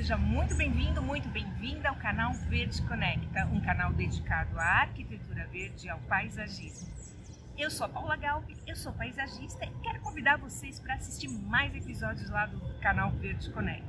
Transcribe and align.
seja 0.00 0.16
muito 0.16 0.54
bem-vindo, 0.54 1.02
muito 1.02 1.28
bem-vinda 1.28 1.90
ao 1.90 1.96
canal 1.96 2.32
Verde 2.32 2.80
Conecta, 2.88 3.44
um 3.52 3.60
canal 3.60 3.92
dedicado 3.92 4.58
à 4.58 4.80
arquitetura 4.80 5.46
verde 5.48 5.88
e 5.88 5.90
ao 5.90 5.98
paisagismo. 6.00 6.90
Eu 7.58 7.70
sou 7.70 7.84
a 7.84 7.88
Paula 7.90 8.16
Galbi, 8.16 8.56
eu 8.66 8.74
sou 8.74 8.94
paisagista 8.94 9.62
e 9.62 9.70
quero 9.82 10.00
convidar 10.00 10.38
vocês 10.38 10.80
para 10.80 10.94
assistir 10.94 11.28
mais 11.28 11.76
episódios 11.76 12.30
lá 12.30 12.46
do 12.46 12.58
canal 12.80 13.10
Verde 13.10 13.50
Conecta. 13.50 13.86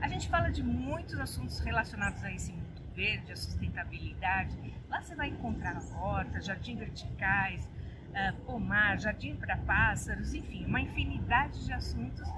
A 0.00 0.06
gente 0.06 0.28
fala 0.28 0.48
de 0.48 0.62
muitos 0.62 1.18
assuntos 1.18 1.58
relacionados 1.58 2.22
a 2.22 2.30
esse 2.30 2.52
mundo 2.52 2.80
verde, 2.94 3.32
a 3.32 3.36
sustentabilidade. 3.36 4.56
Lá 4.88 5.02
você 5.02 5.16
vai 5.16 5.30
encontrar 5.30 5.76
hortas, 5.96 6.46
jardim 6.46 6.76
verticais, 6.76 7.68
uh, 8.10 8.36
pomar, 8.44 8.96
jardim 9.00 9.34
para 9.34 9.56
pássaros, 9.56 10.34
enfim, 10.34 10.64
uma 10.66 10.80
infinidade 10.80 11.66
de 11.66 11.72
assuntos. 11.72 12.28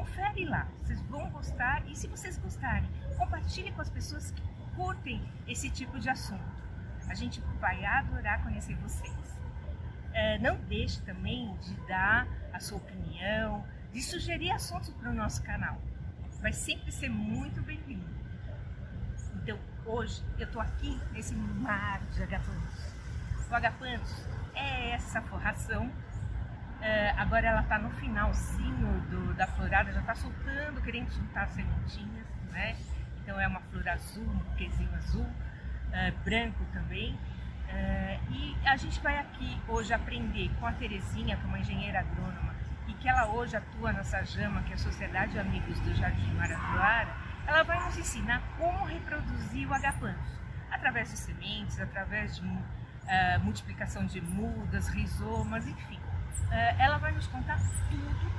Confere 0.00 0.46
lá, 0.46 0.66
vocês 0.80 0.98
vão 1.02 1.28
gostar 1.28 1.86
e 1.86 1.94
se 1.94 2.08
vocês 2.08 2.38
gostarem, 2.38 2.88
compartilhe 3.18 3.70
com 3.70 3.82
as 3.82 3.90
pessoas 3.90 4.30
que 4.30 4.42
curtem 4.74 5.22
esse 5.46 5.68
tipo 5.68 6.00
de 6.00 6.08
assunto. 6.08 6.42
A 7.06 7.12
gente 7.12 7.42
vai 7.60 7.84
adorar 7.84 8.42
conhecer 8.42 8.74
vocês. 8.76 9.12
Uh, 9.12 10.40
não 10.40 10.56
deixe 10.60 11.02
também 11.02 11.54
de 11.58 11.74
dar 11.86 12.26
a 12.50 12.58
sua 12.58 12.78
opinião, 12.78 13.62
de 13.92 14.00
sugerir 14.00 14.50
assuntos 14.52 14.88
para 14.88 15.10
o 15.10 15.14
nosso 15.14 15.42
canal. 15.42 15.78
Vai 16.40 16.54
sempre 16.54 16.90
ser 16.90 17.10
muito 17.10 17.60
bem-vindo. 17.60 18.08
Então, 19.34 19.58
hoje 19.84 20.24
eu 20.38 20.46
estou 20.46 20.62
aqui 20.62 20.98
nesse 21.12 21.34
mar 21.34 22.00
de 22.14 22.22
agapantos. 22.22 22.94
O 23.50 23.54
agapantos 23.54 24.26
é 24.54 24.92
essa 24.92 25.20
forração. 25.20 25.92
É, 26.80 27.10
agora 27.10 27.46
ela 27.46 27.60
está 27.60 27.78
no 27.78 27.90
finalzinho 27.90 29.00
do, 29.10 29.34
da 29.34 29.46
florada, 29.46 29.92
já 29.92 30.00
está 30.00 30.14
soltando, 30.14 30.80
querendo 30.82 31.10
soltar 31.10 31.48
sementinhas, 31.50 32.26
né? 32.50 32.76
Então 33.22 33.38
é 33.38 33.46
uma 33.46 33.60
flor 33.60 33.86
azul, 33.88 34.24
um 34.24 34.38
buquezinho 34.38 34.94
azul, 34.96 35.26
é, 35.92 36.10
branco 36.24 36.64
também. 36.72 37.18
É, 37.68 38.18
e 38.30 38.56
a 38.64 38.76
gente 38.76 38.98
vai 39.00 39.18
aqui 39.18 39.60
hoje 39.68 39.92
aprender 39.92 40.50
com 40.58 40.66
a 40.66 40.72
Terezinha, 40.72 41.36
que 41.36 41.44
é 41.44 41.46
uma 41.46 41.58
engenheira 41.58 42.00
agrônoma, 42.00 42.54
e 42.88 42.94
que 42.94 43.08
ela 43.08 43.26
hoje 43.28 43.56
atua 43.56 43.92
na 43.92 44.02
Sajama, 44.02 44.62
que 44.62 44.72
é 44.72 44.74
a 44.74 44.78
Sociedade 44.78 45.32
de 45.32 45.38
Amigos 45.38 45.78
do 45.80 45.94
Jardim 45.94 46.32
Marajoara, 46.32 47.14
ela 47.46 47.62
vai 47.62 47.84
nos 47.84 47.96
ensinar 47.98 48.42
como 48.58 48.84
reproduzir 48.84 49.68
o 49.68 49.74
agapanthus, 49.74 50.40
através 50.70 51.10
de 51.10 51.16
sementes, 51.18 51.78
através 51.78 52.36
de 52.36 52.42
uh, 52.42 52.60
multiplicação 53.42 54.06
de 54.06 54.20
mudas, 54.20 54.88
rizomas, 54.88 55.66
enfim. 55.66 55.99
Uh, 56.50 56.80
ela 56.80 56.98
vai 56.98 57.12
nos 57.12 57.26
contar 57.28 57.58
tudo 57.90 58.32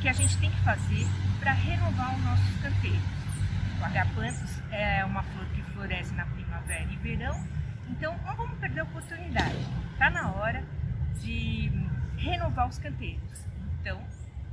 que 0.00 0.08
a 0.08 0.12
gente 0.12 0.38
tem 0.38 0.50
que 0.50 0.60
fazer 0.60 1.06
para 1.40 1.52
renovar 1.52 2.14
os 2.14 2.24
nossos 2.24 2.56
canteiros. 2.62 3.16
O 3.80 3.84
agapanthus 3.84 4.62
é 4.70 5.04
uma 5.04 5.22
flor 5.22 5.46
que 5.46 5.62
floresce 5.62 6.14
na 6.14 6.24
primavera 6.26 6.84
e 6.90 6.96
verão, 6.96 7.36
então 7.88 8.16
não 8.24 8.36
vamos 8.36 8.58
perder 8.58 8.80
a 8.80 8.84
oportunidade. 8.84 9.56
Está 9.92 10.10
na 10.10 10.30
hora 10.32 10.64
de 11.20 11.70
renovar 12.16 12.68
os 12.68 12.78
canteiros. 12.78 13.46
Então, 13.80 14.02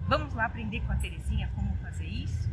vamos 0.07 0.33
lá 0.33 0.45
aprender 0.45 0.81
com 0.81 0.91
a 0.91 0.95
Terezinha 0.95 1.49
como 1.55 1.75
fazer 1.77 2.07
isso? 2.07 2.49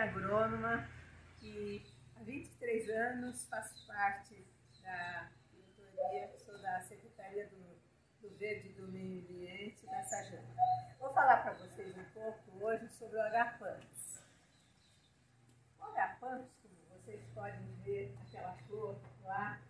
Agrônoma 0.00 0.88
que 1.38 1.84
há 2.16 2.22
23 2.22 2.88
anos 2.88 3.44
faço 3.48 3.86
parte 3.86 4.46
da 4.82 5.30
diretoria, 5.52 6.38
sou 6.38 6.58
da 6.58 6.80
Secretaria 6.80 7.46
do, 7.48 7.78
do 8.20 8.34
Verde 8.36 8.70
do 8.70 8.88
Meio 8.88 9.20
Ambiente 9.20 9.84
da 9.86 10.02
Sajama. 10.04 10.54
Vou 10.98 11.12
falar 11.12 11.42
para 11.42 11.52
vocês 11.54 11.96
um 11.96 12.04
pouco 12.14 12.64
hoje 12.64 12.88
sobre 12.88 13.18
o 13.18 13.22
agapanthus. 13.22 14.22
O 15.78 15.84
agapanthus, 15.84 16.56
como 16.62 16.98
vocês 16.98 17.22
podem 17.34 17.74
ver, 17.84 18.16
aquela 18.26 18.54
flor 18.66 18.98
lá, 19.22 19.60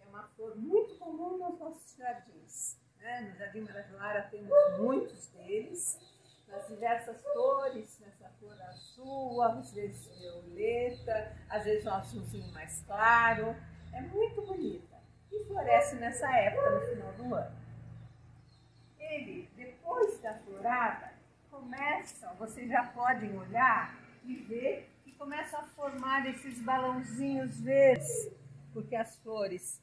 é 0.00 0.04
uma 0.08 0.28
flor 0.28 0.56
muito 0.56 0.98
comum 0.98 1.38
nos 1.38 1.58
nossos 1.58 1.96
jardins. 1.96 2.78
Né? 2.98 3.20
No 3.22 3.38
Jardim 3.38 3.60
Marajoara 3.60 4.28
temos 4.30 4.50
muitos 4.78 5.28
deles 5.28 5.98
nas 6.46 6.66
diversas 6.68 7.22
cores, 7.32 7.98
nessa 8.00 8.19
cor 8.40 8.60
azul, 8.62 9.42
às 9.42 9.72
vezes 9.72 10.08
violeta, 10.18 11.36
às 11.48 11.64
vezes 11.64 11.86
um 11.86 11.90
azulzinho 11.90 12.52
mais 12.52 12.82
claro. 12.86 13.54
É 13.92 14.00
muito 14.00 14.42
bonita 14.42 14.96
e 15.30 15.44
floresce 15.44 15.96
nessa 15.96 16.28
época, 16.34 16.70
no 16.70 16.80
final 16.88 17.12
do 17.12 17.34
ano. 17.34 17.56
Ele, 18.98 19.48
depois 19.56 20.18
da 20.20 20.34
florada, 20.38 21.12
começa, 21.50 22.32
vocês 22.34 22.68
já 22.68 22.84
podem 22.84 23.36
olhar 23.36 23.98
e 24.24 24.36
ver 24.36 24.88
que 25.04 25.12
começa 25.12 25.58
a 25.58 25.64
formar 25.64 26.26
esses 26.26 26.60
balãozinhos 26.62 27.60
verdes, 27.60 28.30
porque 28.72 28.96
as 28.96 29.16
flores 29.18 29.82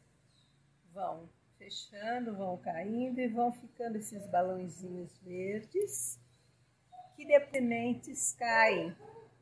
vão 0.93 1.29
fechando, 1.57 2.35
vão 2.35 2.57
caindo 2.57 3.19
e 3.19 3.27
vão 3.27 3.51
ficando 3.51 3.97
esses 3.97 4.25
balãozinhos 4.27 5.17
verdes 5.19 6.19
que 7.17 7.49
sementes 7.51 8.33
caem. 8.33 8.95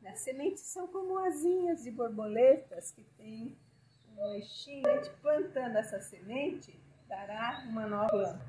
As 0.06 0.20
sementes 0.20 0.62
são 0.62 0.86
como 0.88 1.18
asinhas 1.18 1.82
de 1.82 1.90
borboletas 1.90 2.90
que 2.90 3.02
tem 3.18 3.54
um 4.16 4.34
eixinho. 4.34 4.88
A 4.88 4.96
gente 4.96 5.10
plantando 5.20 5.76
essa 5.76 6.00
semente 6.00 6.80
dará 7.06 7.64
uma 7.68 7.86
nova 7.86 8.08
planta. 8.08 8.46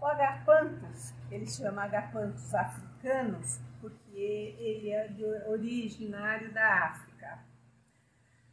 O 0.00 0.06
agapanthus, 0.06 1.12
ele 1.30 1.46
chama 1.46 1.84
agapanthus 1.84 2.54
africanos 2.54 3.58
porque 3.80 4.54
ele 4.58 4.90
é 4.90 5.10
originário 5.48 6.52
da 6.52 6.86
África. 6.86 7.44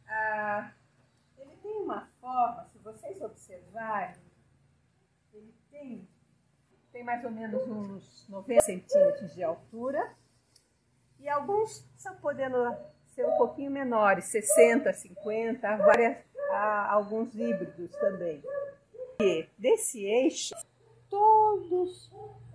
Ah, 0.08 0.72
ele 1.38 1.56
tem 1.62 1.76
uma 1.82 2.08
forma, 2.20 2.66
se 2.72 2.78
vocês 2.78 3.20
observarem, 3.20 4.20
ele 5.32 5.54
tem 5.70 6.08
tem 6.92 7.02
mais 7.02 7.24
ou 7.24 7.30
menos 7.30 7.66
uns 7.66 8.28
90 8.28 8.60
centímetros 8.62 9.34
de 9.34 9.42
altura. 9.42 10.12
E 11.18 11.28
alguns 11.28 11.84
estão 11.96 12.14
podendo 12.16 12.76
ser 13.14 13.24
um 13.26 13.36
pouquinho 13.36 13.70
menores, 13.70 14.26
60, 14.26 14.92
50, 14.92 15.76
várias, 15.76 16.18
há 16.50 16.92
alguns 16.92 17.34
híbridos 17.34 17.90
também. 17.92 18.42
E 19.20 19.46
desse 19.56 20.04
eixo, 20.04 20.54
todos 21.08 22.10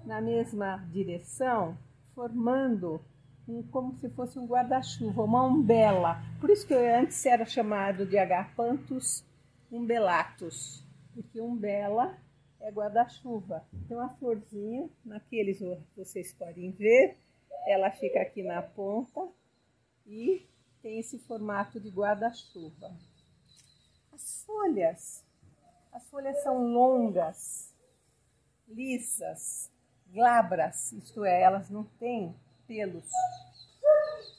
na 0.06 0.22
mesma 0.22 0.78
direção, 0.92 1.78
formando 2.14 3.02
um, 3.47 3.64
como 3.64 3.97
se 4.00 4.09
fosse 4.09 4.38
um 4.38 4.46
guarda-chuva, 4.46 5.23
uma 5.23 5.44
umbela. 5.44 6.22
Por 6.40 6.50
isso 6.50 6.67
que 6.67 6.73
antes 6.73 7.26
era 7.26 7.46
chamado 7.46 8.06
de 8.06 8.17
agapanthus 8.17 9.23
umbelatus, 9.72 10.84
porque 11.14 11.40
umbela 11.40 12.17
é 12.62 12.72
guarda-chuva. 12.72 13.66
Tem 13.88 13.96
uma 13.96 14.09
florzinha, 14.16 14.90
naqueles 15.06 15.59
vocês 15.96 16.34
podem 16.34 16.72
ver, 16.72 17.18
ela 17.66 17.92
fica 17.92 18.22
aqui 18.22 18.44
na 18.44 18.62
ponta 18.62 19.28
e 20.06 20.48
tem 20.82 21.00
esse 21.00 21.20
formato 21.20 21.80
de 21.80 21.90
guarda-chuva. 21.90 22.96
As 24.14 24.44
folhas, 24.46 25.24
as 25.92 26.09
folhas 26.09 26.42
são 26.44 26.58
longas, 26.72 27.76
lisas, 28.68 29.72
glabras, 30.08 30.92
isto 30.94 31.24
é, 31.26 31.42
elas 31.42 31.70
não 31.70 31.84
têm 32.00 32.36
pelos, 32.66 33.09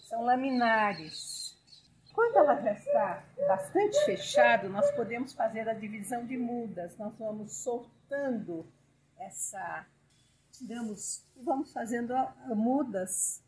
são 0.09 0.25
laminares. 0.25 1.56
Quando 2.15 2.37
ela 2.38 2.61
já 2.61 2.73
está 2.73 3.25
bastante 3.47 4.05
fechada, 4.05 4.69
nós 4.69 4.91
podemos 4.93 5.32
fazer 5.35 5.69
a 5.69 5.75
divisão 5.75 6.26
de 6.26 6.37
mudas. 6.37 6.97
Nós 6.99 7.17
vamos 7.17 7.53
soltando 8.08 8.66
essa, 9.19 9.87
tiramos 10.50 11.25
e 11.37 11.43
vamos 11.43 11.72
fazendo 11.72 12.14
mudas, 12.56 13.43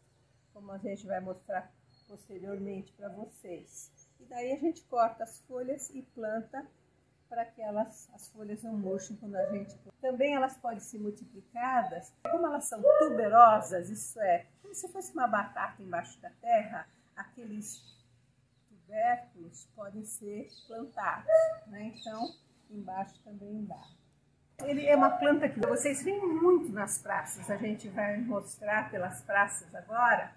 como 0.53 0.71
a 0.73 0.79
gente 0.79 1.07
vai 1.07 1.21
mostrar 1.21 1.73
posteriormente 2.07 2.93
para 2.93 3.09
vocês. 3.09 3.91
E 4.21 4.25
daí 4.27 4.53
a 4.53 4.59
gente 4.59 4.83
corta 4.85 5.25
as 5.25 5.41
folhas 5.41 5.89
e 5.91 6.03
planta 6.03 6.67
para 7.29 7.45
que 7.45 7.63
elas, 7.63 8.11
as 8.13 8.29
folhas 8.29 8.63
não 8.63 8.77
murchem 8.77 9.17
quando 9.17 9.37
a 9.37 9.47
gente. 9.51 9.79
Também 10.01 10.35
elas 10.35 10.57
podem 10.57 10.81
ser 10.81 10.99
multiplicadas, 10.99 12.13
como 12.31 12.47
elas 12.47 12.65
são 12.65 12.83
tuberosas, 12.99 13.89
isso 13.89 14.21
é, 14.21 14.47
como 14.61 14.75
se 14.75 14.89
fosse 14.89 15.13
uma 15.13 15.27
batata 15.27 15.81
embaixo 15.83 16.21
da 16.21 16.31
terra, 16.31 16.87
aqueles 17.17 17.81
tubérculos 18.69 19.67
podem 19.75 20.05
ser 20.05 20.49
plantados, 20.67 21.33
né? 21.69 21.95
Então, 21.97 22.35
embaixo 22.69 23.19
também 23.23 23.65
dá. 23.65 24.00
Ele 24.63 24.87
é 24.87 24.97
uma 24.97 25.11
planta 25.11 25.49
que 25.49 25.61
vocês 25.61 26.03
veem 26.03 26.21
muito 26.21 26.71
nas 26.71 26.99
praças, 26.99 27.51
a 27.51 27.57
gente 27.57 27.89
vai 27.89 28.19
mostrar 28.19 28.91
pelas 28.91 29.23
praças 29.23 29.75
agora, 29.75 30.33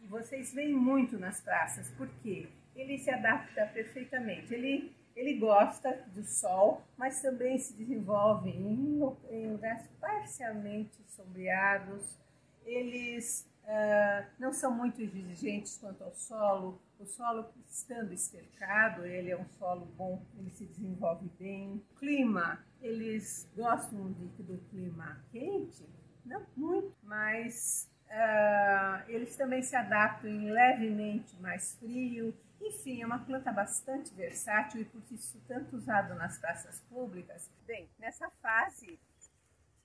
e 0.00 0.06
vocês 0.06 0.52
veem 0.52 0.74
muito 0.74 1.18
nas 1.18 1.40
praças, 1.40 1.88
porque 1.96 2.48
ele 2.74 2.98
se 2.98 3.10
adapta 3.10 3.66
perfeitamente. 3.66 4.52
Ele 4.52 4.94
ele 5.14 5.34
gosta 5.34 5.92
do 6.14 6.24
sol, 6.24 6.82
mas 6.96 7.20
também 7.20 7.58
se 7.58 7.74
desenvolve 7.74 8.50
em, 8.50 9.00
em 9.30 9.52
lugares 9.52 9.86
parcialmente 10.00 10.98
sombreados. 11.08 12.18
Eles 12.64 13.46
uh, 13.64 14.26
não 14.38 14.52
são 14.52 14.72
muito 14.72 15.02
exigentes 15.02 15.76
quanto 15.76 16.02
ao 16.02 16.14
solo. 16.14 16.80
O 16.98 17.04
solo, 17.04 17.46
estando 17.68 18.12
estercado, 18.12 19.04
ele 19.04 19.30
é 19.30 19.36
um 19.36 19.46
solo 19.58 19.86
bom, 19.96 20.22
ele 20.38 20.50
se 20.50 20.64
desenvolve 20.64 21.28
bem. 21.38 21.74
O 21.74 21.98
clima, 21.98 22.64
eles 22.82 23.48
gostam 23.56 24.12
de, 24.12 24.26
do 24.42 24.58
clima 24.70 25.22
quente, 25.30 25.88
não 26.24 26.44
muito, 26.56 26.94
mas 27.02 27.90
uh, 28.06 29.10
eles 29.10 29.36
também 29.36 29.62
se 29.62 29.74
adaptam 29.76 30.28
em 30.28 30.50
levemente 30.50 31.40
mais 31.40 31.76
frio 31.78 32.34
enfim, 32.64 33.02
é 33.02 33.06
uma 33.06 33.18
planta 33.18 33.52
bastante 33.52 34.14
versátil 34.14 34.80
e 34.80 34.84
por 34.84 35.02
isso 35.10 35.40
tanto 35.48 35.76
usado 35.76 36.14
nas 36.14 36.38
praças 36.38 36.80
públicas. 36.82 37.50
Bem, 37.66 37.90
nessa 37.98 38.30
fase, 38.40 39.00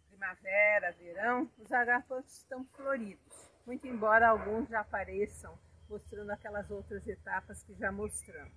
primavera, 0.07 0.91
verão, 0.93 1.49
os 1.57 1.71
agapantos 1.71 2.37
estão 2.37 2.63
floridos, 2.75 3.51
muito 3.65 3.87
embora 3.87 4.29
alguns 4.29 4.69
já 4.69 4.81
apareçam 4.81 5.57
mostrando 5.89 6.29
aquelas 6.31 6.69
outras 6.69 7.07
etapas 7.07 7.63
que 7.63 7.73
já 7.75 7.91
mostramos. 7.91 8.53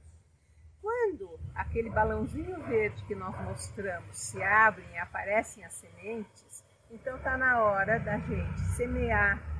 Quando 0.80 1.38
aquele 1.54 1.90
balãozinho 1.90 2.62
verde 2.64 3.04
que 3.06 3.14
nós 3.14 3.38
mostramos 3.44 4.16
se 4.16 4.42
abre 4.42 4.84
e 4.92 4.98
aparecem 4.98 5.64
as 5.64 5.74
sementes, 5.74 6.64
então 6.90 7.16
está 7.16 7.36
na 7.36 7.62
hora 7.62 7.98
da 8.00 8.18
gente 8.18 8.60
semear 8.76 9.50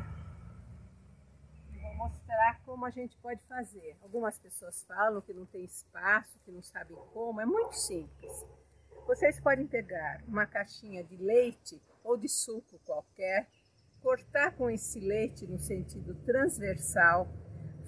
mostrar 2.00 2.62
como 2.64 2.86
a 2.86 2.90
gente 2.90 3.14
pode 3.18 3.42
fazer. 3.44 3.94
Algumas 4.00 4.38
pessoas 4.38 4.82
falam 4.84 5.20
que 5.20 5.34
não 5.34 5.44
tem 5.44 5.64
espaço, 5.64 6.38
que 6.44 6.50
não 6.50 6.62
sabem 6.62 6.96
como. 7.12 7.42
É 7.42 7.44
muito 7.44 7.74
simples. 7.74 8.46
Vocês 9.06 9.38
podem 9.38 9.66
pegar 9.66 10.22
uma 10.26 10.46
caixinha 10.46 11.04
de 11.04 11.16
leite 11.16 11.82
ou 12.02 12.16
de 12.16 12.28
suco 12.28 12.78
qualquer, 12.86 13.48
cortar 14.00 14.56
com 14.56 14.70
esse 14.70 14.98
leite 14.98 15.46
no 15.46 15.58
sentido 15.58 16.14
transversal, 16.24 17.28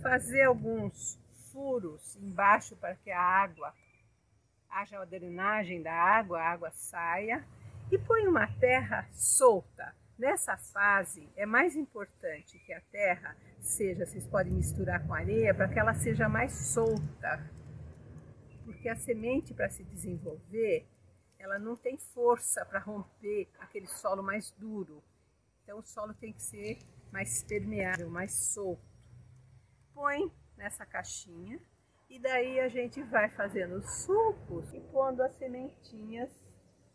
fazer 0.03 0.43
alguns 0.43 1.19
furos 1.53 2.17
embaixo 2.17 2.75
para 2.77 2.97
que 2.97 3.11
a 3.11 3.21
água 3.21 3.73
haja 4.69 4.99
a 5.01 5.05
drenagem 5.05 5.83
da 5.83 5.93
água, 5.93 6.41
a 6.41 6.51
água 6.51 6.71
saia 6.71 7.47
e 7.91 7.99
põe 7.99 8.27
uma 8.27 8.47
terra 8.59 9.07
solta. 9.13 9.95
Nessa 10.19 10.57
fase 10.57 11.29
é 11.37 11.45
mais 11.45 11.77
importante 11.77 12.59
que 12.61 12.73
a 12.73 12.81
terra 12.81 13.37
seja, 13.61 14.07
vocês 14.07 14.27
podem 14.27 14.53
misturar 14.53 15.07
com 15.07 15.15
areia 15.15 15.55
para 15.55 15.69
que 15.69 15.79
ela 15.79 15.95
seja 15.95 16.29
mais 16.29 16.53
solta. 16.53 17.51
Porque 18.65 18.89
a 18.89 18.97
semente 18.97 19.53
para 19.53 19.69
se 19.69 19.85
desenvolver, 19.85 20.87
ela 21.39 21.59
não 21.59 21.77
tem 21.77 21.99
força 21.99 22.65
para 22.65 22.79
romper 22.79 23.49
aquele 23.59 23.87
solo 23.87 24.23
mais 24.23 24.51
duro. 24.53 25.03
Então 25.63 25.79
o 25.79 25.83
solo 25.83 26.15
tem 26.15 26.33
que 26.33 26.43
ser 26.43 26.79
mais 27.11 27.43
permeável, 27.43 28.09
mais 28.09 28.33
solto. 28.33 28.83
Põe 29.93 30.33
nessa 30.57 30.85
caixinha 30.87 31.61
e 32.13 32.19
daí 32.19 32.61
a 32.61 32.69
gente 32.69 33.03
vai 33.05 33.31
fazendo 33.31 33.77
os 33.77 34.05
sulcos 34.05 34.71
e 34.75 34.81
pondo 34.93 35.23
as 35.23 35.33
sementinhas, 35.37 36.31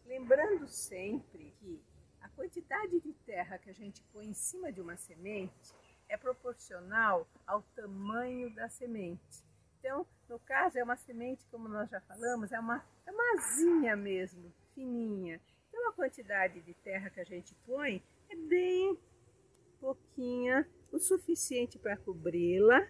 lembrando 0.05 0.67
sempre 0.67 1.55
que 1.59 1.83
a 2.21 2.29
quantidade 2.29 2.99
de 2.99 3.13
terra 3.25 3.57
que 3.57 3.71
a 3.71 3.73
gente 3.73 4.03
põe 4.13 4.27
em 4.27 4.33
cima 4.35 4.71
de 4.71 4.79
uma 4.79 4.95
semente 4.95 5.73
é 6.07 6.15
proporcional 6.15 7.27
ao 7.47 7.63
tamanho 7.75 8.53
da 8.53 8.69
semente. 8.69 9.43
Então, 9.79 10.05
no 10.29 10.37
caso, 10.37 10.77
é 10.77 10.83
uma 10.83 10.95
semente, 10.95 11.47
como 11.47 11.67
nós 11.67 11.89
já 11.89 11.99
falamos, 12.01 12.51
é 12.51 12.59
uma, 12.59 12.85
é 13.03 13.11
uma 13.11 13.33
asinha 13.39 13.95
mesmo, 13.95 14.53
fininha. 14.75 15.41
Então, 15.67 15.89
a 15.89 15.93
quantidade 15.93 16.61
de 16.61 16.75
terra 16.75 17.09
que 17.09 17.19
a 17.19 17.25
gente 17.25 17.55
põe 17.65 18.03
é 18.29 18.35
bem 18.35 18.95
pouquinha, 19.79 20.69
o 20.91 20.99
suficiente 20.99 21.79
para 21.79 21.97
cobri-la, 21.97 22.87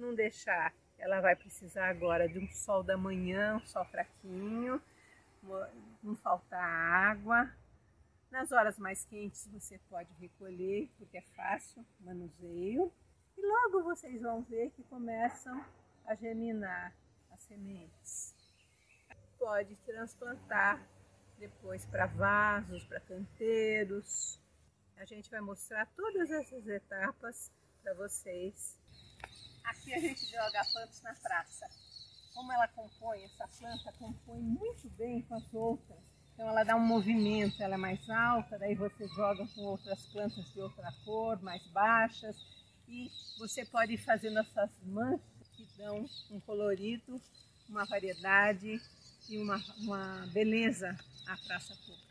não 0.00 0.14
deixar. 0.14 0.72
Ela 0.98 1.20
vai 1.20 1.36
precisar 1.36 1.88
agora 1.88 2.28
de 2.28 2.38
um 2.38 2.50
sol 2.50 2.82
da 2.82 2.96
manhã, 2.96 3.56
um 3.56 3.66
sol 3.66 3.84
fraquinho, 3.86 4.80
não 6.02 6.16
faltar 6.16 6.62
água, 6.62 7.50
nas 8.30 8.52
horas 8.52 8.78
mais 8.78 9.04
quentes 9.04 9.48
você 9.48 9.78
pode 9.88 10.12
recolher, 10.14 10.88
porque 10.96 11.18
é 11.18 11.22
fácil, 11.34 11.84
manuseio. 12.00 12.92
E 13.36 13.42
logo 13.42 13.82
vocês 13.82 14.20
vão 14.20 14.42
ver 14.42 14.70
que 14.70 14.84
começam 14.84 15.64
a 16.06 16.14
germinar 16.14 16.94
as 17.32 17.40
sementes. 17.42 18.34
Pode 19.38 19.74
transplantar 19.78 20.80
depois 21.38 21.84
para 21.86 22.06
vasos, 22.06 22.84
para 22.84 23.00
canteiros. 23.00 24.38
A 24.96 25.04
gente 25.04 25.30
vai 25.30 25.40
mostrar 25.40 25.86
todas 25.96 26.30
essas 26.30 26.66
etapas 26.68 27.50
para 27.82 27.94
vocês. 27.94 28.78
Aqui 29.64 29.92
a 29.92 29.98
gente 29.98 30.26
joga 30.26 30.64
plantas 30.72 31.02
na 31.02 31.14
praça. 31.14 31.66
Como 32.34 32.52
ela 32.52 32.68
compõe, 32.68 33.24
essa 33.24 33.48
planta 33.48 33.92
compõe 33.98 34.40
muito 34.40 34.88
bem 34.90 35.22
com 35.22 35.34
as 35.34 35.54
outras 35.54 36.10
então 36.40 36.48
ela 36.48 36.64
dá 36.64 36.74
um 36.74 36.80
movimento, 36.80 37.62
ela 37.62 37.74
é 37.74 37.76
mais 37.76 38.08
alta, 38.08 38.58
daí 38.58 38.74
você 38.74 39.06
joga 39.08 39.46
com 39.48 39.60
outras 39.60 40.06
plantas 40.06 40.50
de 40.54 40.58
outra 40.58 40.90
cor, 41.04 41.38
mais 41.42 41.62
baixas, 41.66 42.34
e 42.88 43.10
você 43.38 43.62
pode 43.66 43.92
ir 43.92 43.98
fazendo 43.98 44.38
essas 44.38 44.70
manchas 44.82 45.20
que 45.54 45.68
dão 45.76 46.08
um 46.30 46.40
colorido, 46.40 47.20
uma 47.68 47.84
variedade 47.84 48.80
e 49.28 49.36
uma, 49.36 49.62
uma 49.80 50.26
beleza 50.32 50.96
à 51.26 51.36
praça 51.46 51.76
pública. 51.76 52.08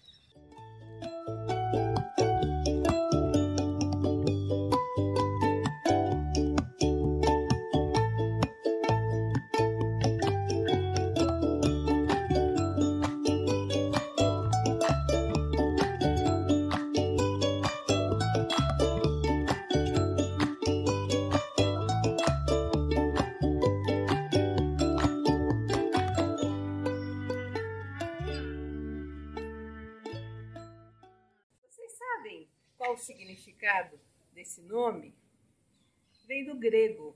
Significado 33.00 34.00
desse 34.34 34.62
nome? 34.62 35.16
Vem 36.28 36.46
do 36.46 36.56
grego. 36.56 37.16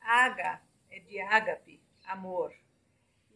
Aga 0.00 0.60
é 0.90 0.98
de 0.98 1.20
ágape, 1.20 1.80
amor. 2.04 2.52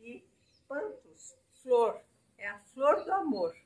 E 0.00 0.24
pantos, 0.66 1.36
flor, 1.62 2.00
é 2.36 2.48
a 2.48 2.58
flor 2.58 3.04
do 3.04 3.12
amor. 3.12 3.56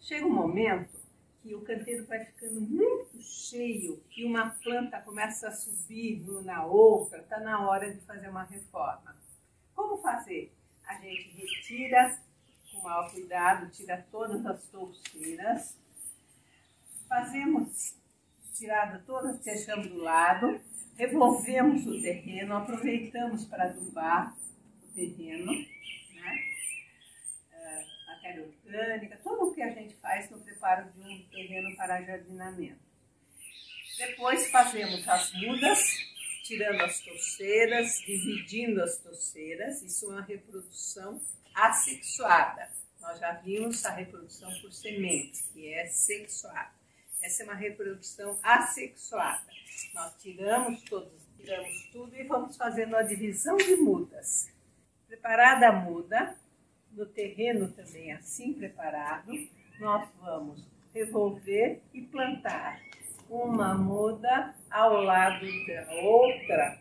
Chega 0.00 0.26
um 0.26 0.32
momento 0.32 0.98
que 1.42 1.54
o 1.54 1.62
canteiro 1.62 2.04
vai 2.06 2.24
ficando 2.24 2.60
muito 2.60 3.20
cheio 3.22 4.02
e 4.14 4.24
uma 4.24 4.50
planta 4.50 5.00
começa 5.00 5.48
a 5.48 5.52
subir 5.52 6.22
na 6.44 6.66
outra, 6.66 7.20
está 7.20 7.40
na 7.40 7.66
hora 7.66 7.94
de 7.94 8.00
fazer 8.02 8.28
uma 8.28 8.44
reforma. 8.44 9.16
Como 9.74 9.98
fazer? 9.98 10.52
A 10.86 10.94
gente 10.94 11.30
retira 11.30 12.18
com 12.70 12.82
maior 12.82 13.10
cuidado, 13.10 13.70
tira 13.70 14.06
todas 14.10 14.44
as 14.44 14.64
touceiras, 14.68 15.76
fazemos 17.08 17.96
tirada 18.54 19.02
toda, 19.06 19.32
deixamos 19.34 19.86
do 19.88 19.98
lado, 19.98 20.60
revolvemos 20.96 21.86
o 21.86 22.02
terreno, 22.02 22.56
aproveitamos 22.56 23.44
para 23.46 23.64
adubar 23.64 24.36
o 24.82 24.94
terreno, 24.94 25.52
né? 25.52 26.44
uh, 27.52 28.06
matéria 28.08 28.42
orgânica, 28.42 29.20
tudo 29.22 29.44
o 29.44 29.54
que 29.54 29.62
a 29.62 29.70
gente 29.70 29.94
faz 29.96 30.28
no 30.30 30.40
preparo 30.40 30.90
de 30.92 31.00
um 31.00 31.24
terreno 31.30 31.74
para 31.76 32.02
jardinamento. 32.02 32.88
Depois 33.96 34.50
fazemos 34.50 35.08
as 35.08 35.32
mudas, 35.34 35.80
tirando 36.44 36.82
as 36.82 37.00
torceiras, 37.00 37.98
dividindo 38.00 38.82
as 38.82 38.98
torceiras, 38.98 39.82
isso 39.82 40.06
é 40.06 40.08
uma 40.08 40.22
reprodução 40.22 41.20
assexuada. 41.54 42.70
Nós 43.00 43.18
já 43.18 43.32
vimos 43.32 43.84
a 43.84 43.92
reprodução 43.92 44.52
por 44.60 44.72
semente, 44.72 45.42
que 45.52 45.72
é 45.72 45.86
sexuada. 45.86 46.77
Essa 47.22 47.42
é 47.42 47.46
uma 47.46 47.54
reprodução 47.54 48.38
assexuada. 48.42 49.46
Nós 49.94 50.14
tiramos 50.22 50.82
todos, 50.84 51.12
tiramos 51.36 51.90
tudo 51.90 52.16
e 52.16 52.22
vamos 52.24 52.56
fazendo 52.56 52.96
a 52.96 53.02
divisão 53.02 53.56
de 53.56 53.76
mudas. 53.76 54.52
Preparada 55.06 55.68
a 55.68 55.72
muda, 55.72 56.36
no 56.92 57.06
terreno 57.06 57.68
também 57.72 58.12
assim 58.12 58.52
preparado, 58.52 59.32
nós 59.80 60.08
vamos 60.20 60.66
revolver 60.94 61.80
e 61.92 62.02
plantar 62.02 62.80
uma 63.28 63.74
muda 63.74 64.54
ao 64.70 65.02
lado 65.02 65.46
da 65.66 65.94
outra, 66.02 66.78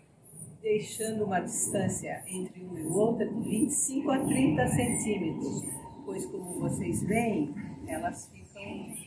deixando 0.62 1.26
uma 1.26 1.42
distância 1.42 2.24
entre 2.28 2.62
uma 2.62 2.80
e 2.80 2.86
outra 2.86 3.28
de 3.28 3.42
25 3.42 4.12
a 4.12 4.26
30 4.26 4.68
centímetros, 4.68 5.62
pois 6.06 6.26
como 6.26 6.60
vocês 6.60 7.04
veem, 7.04 7.54
elas 7.88 8.30
ficam 8.32 9.07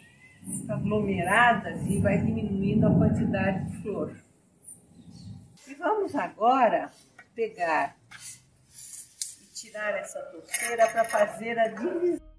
aglomeradas 0.69 1.87
e 1.87 2.01
vai 2.01 2.19
diminuindo 2.19 2.87
a 2.87 2.95
quantidade 2.95 3.65
de 3.67 3.83
flor. 3.83 4.17
E 5.67 5.75
vamos 5.75 6.15
agora 6.15 6.91
pegar 7.35 7.97
e 9.41 9.45
tirar 9.55 9.95
essa 9.95 10.21
torceira 10.23 10.87
para 10.89 11.05
fazer 11.05 11.59
a 11.59 11.69
divisão. 11.69 12.31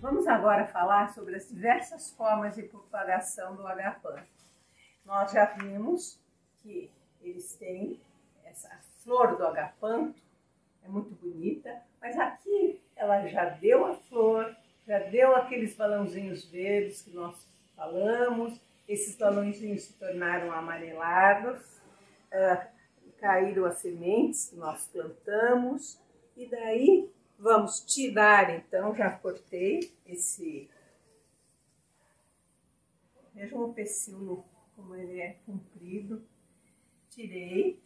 Vamos 0.00 0.26
agora 0.26 0.66
falar 0.66 1.12
sobre 1.14 1.36
as 1.36 1.48
diversas 1.48 2.10
formas 2.10 2.56
de 2.56 2.62
propagação 2.62 3.54
do 3.54 3.66
agapan. 3.66 4.16
Nós 5.04 5.30
já 5.30 5.44
vimos 5.44 6.18
que 6.62 6.90
eles 7.20 7.54
têm 7.54 8.00
essa 8.44 8.68
flor 9.02 9.36
do 9.36 9.46
agapanto, 9.46 10.20
é 10.84 10.88
muito 10.88 11.14
bonita, 11.14 11.82
mas 12.00 12.18
aqui 12.18 12.82
ela 12.96 13.26
já 13.28 13.44
deu 13.44 13.86
a 13.86 13.94
flor, 13.94 14.56
já 14.86 14.98
deu 14.98 15.34
aqueles 15.34 15.74
balãozinhos 15.74 16.44
verdes 16.44 17.02
que 17.02 17.10
nós 17.10 17.46
falamos, 17.76 18.60
esses 18.88 19.16
balãozinhos 19.16 19.82
se 19.82 19.92
tornaram 19.94 20.52
amarelados, 20.52 21.60
uh, 21.60 22.66
caíram 23.18 23.64
as 23.64 23.78
sementes 23.78 24.50
que 24.50 24.56
nós 24.56 24.86
plantamos, 24.88 26.00
e 26.36 26.46
daí 26.46 27.10
Vamos 27.42 27.80
tirar 27.80 28.54
então, 28.54 28.94
já 28.94 29.10
cortei 29.10 29.92
esse. 30.06 30.70
Vejam 33.34 33.64
o 33.64 33.74
pecíolo 33.74 34.44
como 34.76 34.94
ele 34.94 35.20
é 35.20 35.36
comprido. 35.44 36.24
Tirei, 37.10 37.82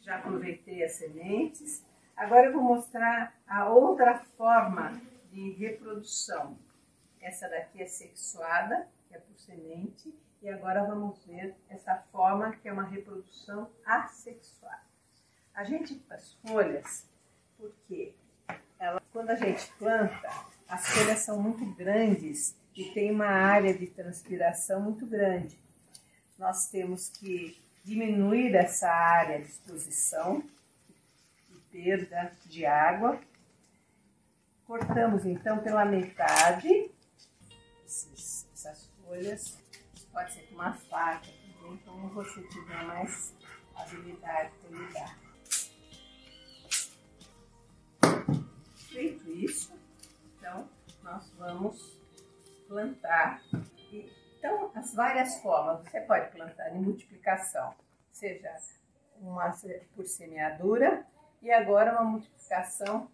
já 0.00 0.16
aproveitei 0.16 0.82
as 0.82 0.94
sementes. 0.94 1.86
Agora 2.16 2.46
eu 2.46 2.52
vou 2.52 2.62
mostrar 2.62 3.40
a 3.46 3.68
outra 3.68 4.18
forma 4.36 5.00
de 5.30 5.52
reprodução. 5.52 6.58
Essa 7.20 7.48
daqui 7.48 7.82
é 7.82 7.86
sexuada, 7.86 8.88
que 9.08 9.14
é 9.14 9.18
por 9.18 9.36
semente, 9.38 10.14
e 10.42 10.48
agora 10.48 10.84
vamos 10.84 11.22
ver 11.24 11.54
essa 11.68 11.96
forma 12.10 12.52
que 12.52 12.68
é 12.68 12.72
uma 12.72 12.84
reprodução 12.84 13.70
assexuada. 13.84 14.82
A 15.54 15.64
gente 15.64 15.98
faz 16.08 16.32
folhas 16.46 17.06
porque 17.58 18.14
ela, 18.78 19.02
quando 19.12 19.30
a 19.30 19.34
gente 19.34 19.70
planta, 19.78 20.30
as 20.66 20.88
folhas 20.88 21.18
são 21.18 21.40
muito 21.40 21.64
grandes 21.74 22.56
e 22.74 22.84
tem 22.92 23.10
uma 23.10 23.26
área 23.26 23.74
de 23.74 23.86
transpiração 23.86 24.80
muito 24.80 25.04
grande. 25.04 25.58
Nós 26.38 26.70
temos 26.70 27.10
que 27.10 27.60
diminuir 27.84 28.54
essa 28.54 28.88
área 28.88 29.38
de 29.38 29.48
exposição 29.48 30.42
e 31.50 31.54
perda 31.70 32.32
de 32.46 32.64
água. 32.64 33.20
Cortamos 34.70 35.26
então 35.26 35.58
pela 35.58 35.84
metade 35.84 36.94
esses, 37.84 38.48
essas 38.52 38.86
folhas. 39.02 39.58
Pode 40.12 40.32
ser 40.32 40.42
com 40.42 40.54
uma 40.54 40.74
faca 40.74 41.26
também, 41.26 41.76
como 41.78 42.08
você 42.10 42.40
tiver 42.46 42.84
mais 42.84 43.34
habilidade 43.74 44.52
para 44.60 44.78
lidar. 44.78 45.18
Feito 48.92 49.28
isso, 49.32 49.76
então 50.36 50.68
nós 51.02 51.28
vamos 51.36 52.00
plantar. 52.68 53.42
Então, 54.38 54.70
as 54.76 54.94
várias 54.94 55.34
formas, 55.42 55.82
você 55.82 56.00
pode 56.02 56.30
plantar 56.30 56.76
em 56.76 56.80
multiplicação, 56.80 57.74
seja 58.12 58.56
uma 59.16 59.52
por 59.96 60.06
semeadura 60.06 61.04
e 61.42 61.50
agora 61.50 61.90
uma 61.90 62.04
multiplicação 62.04 63.10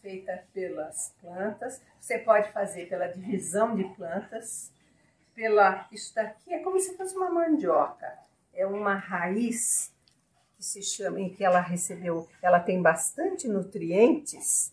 feita 0.00 0.44
pelas 0.52 1.14
plantas. 1.20 1.80
Você 2.00 2.18
pode 2.18 2.52
fazer 2.52 2.88
pela 2.88 3.06
divisão 3.06 3.74
de 3.74 3.84
plantas, 3.94 4.72
pela 5.34 5.86
isso 5.92 6.14
daqui 6.14 6.52
é 6.52 6.58
como 6.60 6.78
se 6.78 6.96
fosse 6.96 7.16
uma 7.16 7.30
mandioca, 7.30 8.18
é 8.52 8.66
uma 8.66 8.94
raiz 8.94 9.92
que 10.56 10.64
se 10.64 10.82
chama, 10.82 11.20
em 11.20 11.30
que 11.30 11.44
ela 11.44 11.60
recebeu, 11.60 12.28
ela 12.42 12.60
tem 12.60 12.82
bastante 12.82 13.48
nutrientes, 13.48 14.72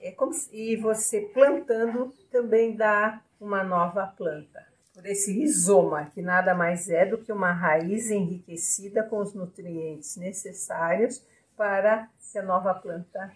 é 0.00 0.10
como 0.10 0.32
se, 0.32 0.54
e 0.54 0.76
você 0.76 1.20
plantando 1.20 2.12
também 2.30 2.74
dá 2.74 3.22
uma 3.40 3.62
nova 3.62 4.06
planta. 4.06 4.66
Por 4.92 5.06
esse 5.06 5.32
rizoma, 5.32 6.10
que 6.14 6.22
nada 6.22 6.54
mais 6.54 6.88
é 6.88 7.04
do 7.04 7.18
que 7.18 7.32
uma 7.32 7.52
raiz 7.52 8.10
enriquecida 8.10 9.02
com 9.02 9.18
os 9.18 9.34
nutrientes 9.34 10.16
necessários 10.16 11.24
para 11.56 12.08
que 12.30 12.38
a 12.38 12.42
nova 12.42 12.74
planta 12.74 13.32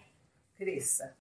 cresça. 0.59 1.15